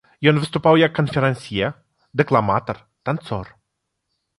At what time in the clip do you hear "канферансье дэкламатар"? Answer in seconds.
1.01-2.77